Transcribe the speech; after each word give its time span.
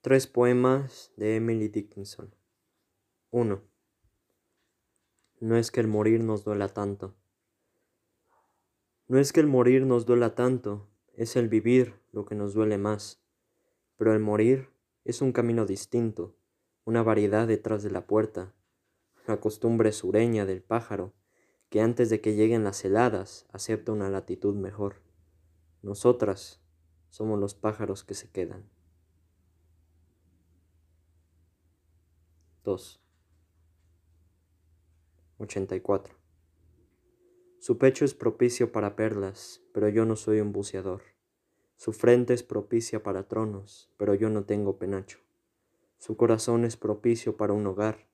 Tres 0.00 0.28
poemas 0.28 1.12
de 1.16 1.34
Emily 1.34 1.66
Dickinson. 1.66 2.32
1. 3.30 3.60
No 5.40 5.56
es 5.56 5.72
que 5.72 5.80
el 5.80 5.88
morir 5.88 6.22
nos 6.22 6.44
duela 6.44 6.68
tanto. 6.68 7.16
No 9.08 9.18
es 9.18 9.32
que 9.32 9.40
el 9.40 9.48
morir 9.48 9.86
nos 9.86 10.06
duela 10.06 10.36
tanto, 10.36 10.88
es 11.14 11.34
el 11.34 11.48
vivir 11.48 12.00
lo 12.12 12.26
que 12.26 12.36
nos 12.36 12.54
duele 12.54 12.78
más. 12.78 13.24
Pero 13.96 14.12
el 14.12 14.20
morir 14.20 14.70
es 15.04 15.20
un 15.20 15.32
camino 15.32 15.66
distinto, 15.66 16.36
una 16.84 17.02
variedad 17.02 17.48
detrás 17.48 17.82
de 17.82 17.90
la 17.90 18.06
puerta, 18.06 18.54
la 19.26 19.40
costumbre 19.40 19.90
sureña 19.90 20.46
del 20.46 20.62
pájaro, 20.62 21.12
que 21.70 21.80
antes 21.80 22.08
de 22.08 22.20
que 22.20 22.36
lleguen 22.36 22.62
las 22.62 22.84
heladas 22.84 23.46
acepta 23.50 23.90
una 23.90 24.08
latitud 24.10 24.54
mejor. 24.54 25.02
Nosotras 25.82 26.62
somos 27.08 27.40
los 27.40 27.56
pájaros 27.56 28.04
que 28.04 28.14
se 28.14 28.30
quedan. 28.30 28.77
2. 32.68 33.00
84. 35.38 36.14
Su 37.60 37.78
pecho 37.78 38.04
es 38.04 38.12
propicio 38.12 38.72
para 38.72 38.94
perlas, 38.94 39.62
pero 39.72 39.88
yo 39.88 40.04
no 40.04 40.16
soy 40.16 40.40
un 40.40 40.52
buceador. 40.52 41.00
Su 41.76 41.94
frente 41.94 42.34
es 42.34 42.42
propicia 42.42 43.02
para 43.02 43.26
tronos, 43.26 43.90
pero 43.96 44.12
yo 44.14 44.28
no 44.28 44.44
tengo 44.44 44.76
penacho. 44.76 45.18
Su 45.96 46.18
corazón 46.18 46.66
es 46.66 46.76
propicio 46.76 47.38
para 47.38 47.54
un 47.54 47.66
hogar. 47.66 48.06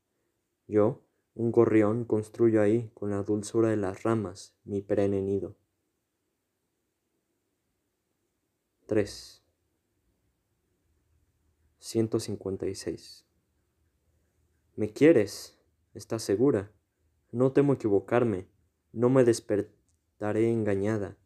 Yo, 0.69 1.03
un 1.35 1.51
gorrión, 1.51 2.05
construyo 2.05 2.63
ahí, 2.63 2.93
con 2.95 3.11
la 3.11 3.25
dulzura 3.25 3.71
de 3.71 3.77
las 3.77 4.05
ramas, 4.05 4.55
mi 4.63 4.83
perenne 4.83 5.21
nido. 5.21 5.57
3. 8.87 9.43
156. 11.81 13.24
¿Me 14.77 14.93
quieres? 14.93 15.57
¿Estás 15.95 16.25
segura? 16.25 16.73
No 17.31 17.53
temo 17.53 17.75
equivocarme, 17.75 18.49
no 18.91 19.09
me 19.09 19.23
despertaré 19.23 20.51
engañada. 20.51 21.17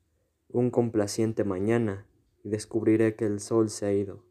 Un 0.48 0.70
complaciente 0.70 1.44
mañana 1.44 2.06
y 2.44 2.50
descubriré 2.50 3.16
que 3.16 3.24
el 3.24 3.40
sol 3.40 3.70
se 3.70 3.86
ha 3.86 3.92
ido, 3.94 4.26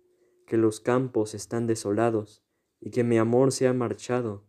que 0.46 0.58
los 0.58 0.80
campos 0.80 1.34
están 1.34 1.66
desolados 1.66 2.44
y 2.80 2.92
que 2.92 3.04
mi 3.04 3.18
amor 3.18 3.52
se 3.52 3.68
ha 3.68 3.74
marchado. 3.74 4.46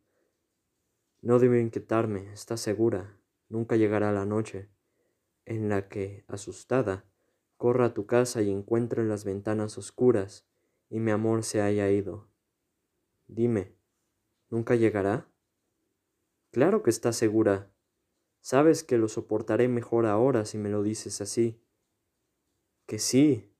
No 1.22 1.38
debo 1.38 1.54
inquietarme, 1.54 2.30
estás 2.34 2.60
segura, 2.60 3.18
nunca 3.48 3.76
llegará 3.76 4.12
la 4.12 4.26
noche 4.26 4.68
en 5.46 5.70
la 5.70 5.88
que, 5.88 6.26
asustada, 6.28 7.06
corra 7.56 7.86
a 7.86 7.94
tu 7.94 8.04
casa 8.04 8.42
y 8.42 8.50
encuentre 8.50 9.02
las 9.02 9.24
ventanas 9.24 9.78
oscuras 9.78 10.46
y 10.90 11.00
mi 11.00 11.10
amor 11.10 11.42
se 11.42 11.62
haya 11.62 11.90
ido. 11.90 12.28
Dime, 13.28 13.77
¿Nunca 14.50 14.74
llegará? 14.76 15.30
Claro 16.50 16.82
que 16.82 16.90
estás 16.90 17.16
segura. 17.16 17.70
Sabes 18.40 18.82
que 18.82 18.98
lo 18.98 19.08
soportaré 19.08 19.68
mejor 19.68 20.06
ahora 20.06 20.44
si 20.44 20.58
me 20.58 20.70
lo 20.70 20.82
dices 20.82 21.20
así. 21.20 21.60
Que 22.86 22.98
sí, 22.98 23.52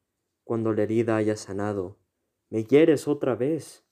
cuando 0.44 0.72
la 0.72 0.84
herida 0.84 1.16
haya 1.16 1.36
sanado. 1.36 1.98
Me 2.48 2.64
hieres 2.64 3.06
otra 3.06 3.34
vez. 3.34 3.84